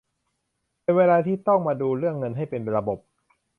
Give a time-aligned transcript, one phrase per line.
[0.83, 2.99] เป็นเวลาที่ต้องมาดูเรื่องเงินให้เป็นระบบ